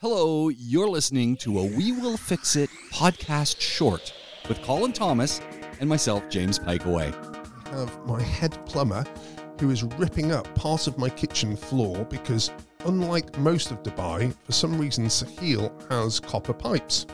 [0.00, 4.14] Hello, you're listening to a We Will Fix It podcast short
[4.48, 5.40] with Colin Thomas
[5.80, 7.12] and myself, James Piecowye.
[7.66, 9.04] I have my head plumber
[9.58, 12.52] who is ripping up part of my kitchen floor because,
[12.84, 17.04] unlike most of Dubai, for some reason Sahil has copper pipes.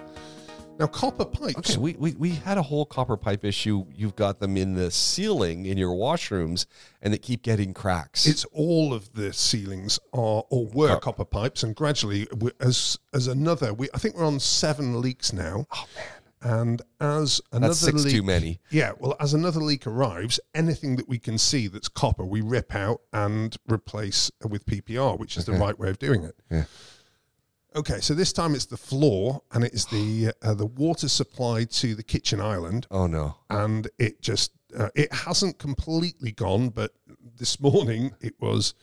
[0.79, 1.71] Now, copper pipes.
[1.71, 3.85] Okay, we, we, we had a whole copper pipe issue.
[3.95, 6.67] You've got them in the ceiling in your washrooms
[7.01, 8.27] and they keep getting cracks.
[8.27, 12.99] It's all of the ceilings are or were Cop- copper pipes, and gradually, we- as
[13.13, 15.67] as another, we I think we're on seven leaks now.
[15.73, 16.05] Oh man!
[16.43, 18.61] And as another That's six leak, too many.
[18.71, 22.75] Yeah, well, as another leak arrives, anything that we can see that's copper, we rip
[22.75, 26.35] out and replace with PPR, which is the right way of doing it.
[26.51, 26.65] Yeah.
[27.77, 31.95] Okay, so this time it's the floor, and it's the uh, the water supply to
[31.95, 33.37] the kitchen island, oh no.
[33.51, 36.93] and it just uh, it hasn't completely gone, but
[37.37, 38.75] this morning it was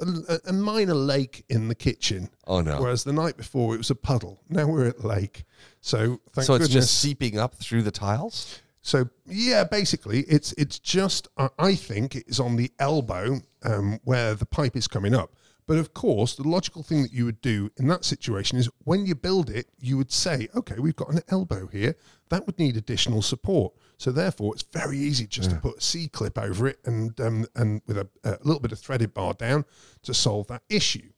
[0.00, 2.28] a, a minor lake in the kitchen.
[2.46, 2.80] Oh no.
[2.80, 4.42] Whereas the night before it was a puddle.
[4.48, 5.44] Now we're at lake.
[5.80, 6.86] So thank so it's goodness.
[6.86, 8.60] just seeping up through the tiles?
[8.82, 14.34] So yeah, basically, it's it's just I- I think it's on the elbow um, where
[14.34, 15.34] the pipe is coming up.
[15.66, 19.06] But of course, the logical thing that you would do in that situation is when
[19.06, 21.96] you build it, you would say, okay, we've got an elbow here
[22.28, 23.72] that would need additional support.
[23.96, 27.46] So therefore, it's very easy just to put a C clip over it and um,
[27.54, 29.64] and with a, a little bit of threaded bar down
[30.02, 31.10] to solve that issue.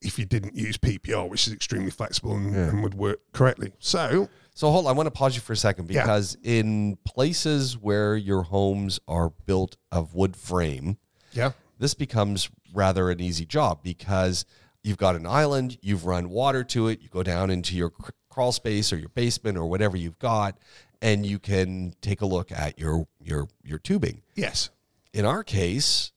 [0.00, 3.72] If you didn't use PPR, which is extremely flexible and, and would work correctly.
[3.80, 6.02] So So hold on, I want to pause you for a second Yeah.
[6.02, 10.98] because in places where your homes are built of wood frame,
[11.32, 11.50] yeah,
[11.80, 14.44] this becomes rather an easy job because
[14.82, 18.10] you've got an island, you've run water to it, you go down into your cr-
[18.30, 20.58] crawl space or your basement or whatever you've got,
[21.02, 24.22] and you can take a look at your your your tubing.
[24.34, 24.70] yes,
[25.12, 26.12] In our case,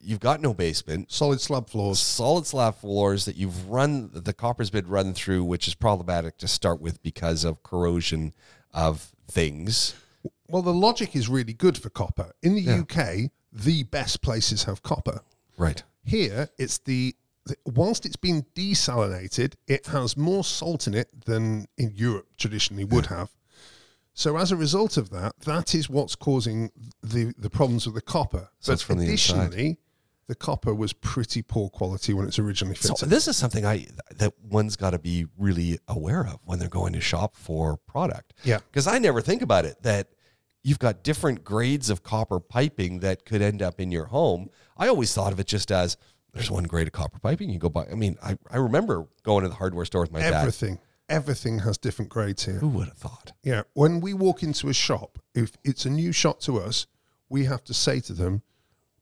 [0.00, 1.98] you've got no basement, solid slab floors.
[1.98, 6.48] solid slab floors that you've run the copper's been run through, which is problematic to
[6.48, 8.32] start with because of corrosion
[8.72, 9.94] of things.
[10.48, 12.32] Well, the logic is really good for copper.
[12.42, 15.20] In the UK, the best places have copper.
[15.56, 15.82] Right.
[16.04, 17.14] Here, it's the,
[17.46, 22.84] the whilst it's been desalinated, it has more salt in it than in Europe traditionally
[22.84, 23.30] would have.
[24.14, 26.70] So as a result of that, that is what's causing
[27.02, 28.48] the the problems with the copper.
[28.60, 29.34] So it's from the inside.
[29.36, 29.78] additionally,
[30.28, 33.10] the copper was pretty poor quality when it's originally So fitted.
[33.10, 33.86] this is something I
[34.16, 38.32] that one's got to be really aware of when they're going to shop for product.
[38.42, 38.58] Yeah.
[38.70, 40.08] Because I never think about it that
[40.66, 44.50] you've got different grades of copper piping that could end up in your home.
[44.76, 45.96] I always thought of it just as
[46.32, 47.86] there's one grade of copper piping you go buy.
[47.90, 50.34] I mean, I, I remember going to the hardware store with my dad.
[50.34, 52.56] everything, everything has different grades here.
[52.56, 53.32] Who would have thought?
[53.44, 56.88] Yeah, when we walk into a shop, if it's a new shop to us,
[57.28, 58.42] we have to say to them,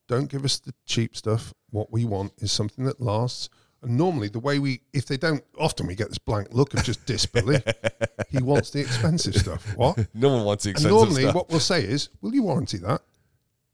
[0.06, 1.54] "Don't give us the cheap stuff.
[1.70, 3.48] What we want is something that lasts."
[3.84, 6.82] And normally, the way we, if they don't, often we get this blank look of
[6.84, 7.62] just disbelief.
[8.30, 9.76] he wants the expensive stuff.
[9.76, 10.06] What?
[10.14, 11.06] No one wants the expensive stuff.
[11.08, 11.34] normally, stuff.
[11.34, 13.02] what we'll say is, "Will you warranty that?"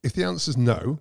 [0.02, 1.00] If the answer's no,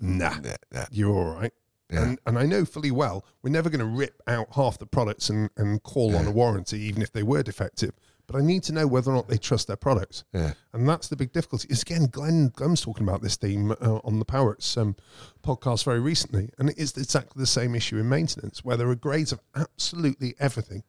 [0.00, 0.84] nah, Nah, nah.
[0.90, 1.52] you're all right.
[1.90, 2.02] Yeah.
[2.02, 5.30] And, and I know fully well we're never going to rip out half the products
[5.30, 7.92] and, and call on a warranty, even if they were defective.
[8.28, 10.22] But I need to know whether or not they trust their products.
[10.32, 10.52] Yeah.
[10.74, 11.66] And that's the big difficulty.
[11.70, 14.94] Is again, Glenn Glenn's talking about this theme uh, on the Powerx um,
[15.42, 18.94] podcast very recently, and it is exactly the same issue in maintenance, where there are
[18.94, 20.84] grades of absolutely everything.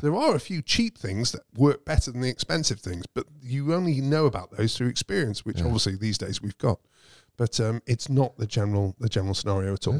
[0.00, 3.74] There are a few cheap things that work better than the expensive things, but you
[3.74, 6.80] only know about those through experience, which obviously these days we've got.
[7.36, 9.94] But um, it's not the general the general scenario at all.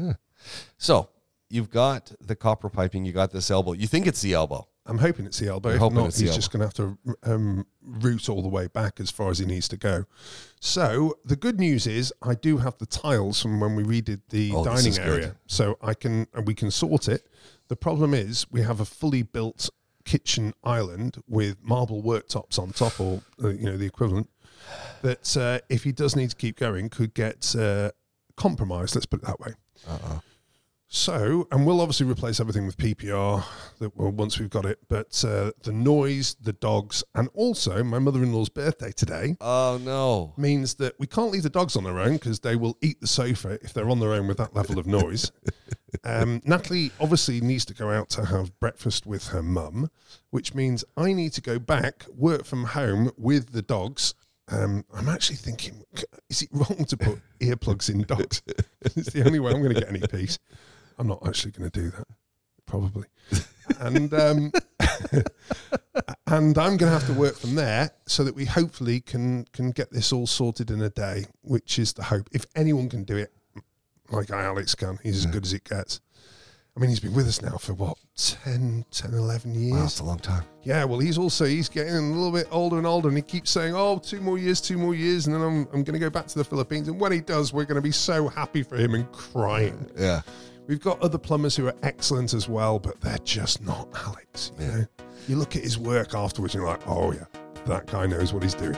[0.79, 1.09] So
[1.49, 3.73] you've got the copper piping, you got this elbow.
[3.73, 4.67] You think it's the elbow.
[4.87, 5.69] I'm hoping it's the elbow.
[5.69, 8.99] You're If not, he's just going to have to um, root all the way back
[8.99, 10.05] as far as he needs to go.
[10.59, 14.51] So the good news is I do have the tiles from when we redid the
[14.53, 15.07] Oh, dining is good.
[15.07, 17.27] area, so I can and we can sort it.
[17.67, 19.69] The problem is we have a fully built
[20.03, 24.29] kitchen island with marble worktops on top, or uh, you know the equivalent.
[25.01, 27.89] That uh, if he does need to keep going, could get uh,
[28.35, 28.95] compromised.
[28.95, 29.53] Let's put it that way.
[29.87, 30.19] Uh-uh.
[30.87, 33.43] So, and we'll obviously replace everything with PPR
[33.79, 34.79] that well, once we've got it.
[34.87, 40.33] But uh, the noise, the dogs, and also my mother-in-law's birthday today Oh no.
[40.37, 43.07] means that we can't leave the dogs on their own because they will eat the
[43.07, 45.31] sofa if they're on their own with that level of noise.
[46.03, 49.89] um, Natalie obviously needs to go out to have breakfast with her mum,
[50.29, 54.13] which means I need to go back, work from home with the dogs.
[54.49, 55.83] Um, I'm actually thinking,
[56.29, 58.43] is it wrong to put earplugs in dogs?
[58.81, 60.37] it's the only way I'm going to get any peace.
[60.97, 62.07] I'm not actually going to do that,
[62.65, 63.05] probably.
[63.79, 64.51] And um,
[66.27, 69.71] and I'm going to have to work from there so that we hopefully can can
[69.71, 72.29] get this all sorted in a day, which is the hope.
[72.31, 73.33] If anyone can do it,
[74.11, 76.01] my guy Alex can, he's as good as it gets.
[76.77, 79.71] I mean, he's been with us now for what, 10, 10 11 years?
[79.71, 80.43] Wow, that's a long time.
[80.63, 83.49] Yeah, well, he's also he's getting a little bit older and older, and he keeps
[83.49, 86.09] saying, "Oh, two more years, two more years, and then I'm I'm going to go
[86.09, 88.75] back to the Philippines." And when he does, we're going to be so happy for
[88.75, 89.89] him and crying.
[89.97, 90.21] Yeah.
[90.67, 94.51] We've got other plumbers who are excellent as well, but they're just not Alex.
[94.59, 94.75] You Yeah.
[94.77, 94.85] know,
[95.27, 97.25] you look at his work afterwards, and you're like, "Oh yeah,
[97.65, 98.77] that guy knows what he's doing."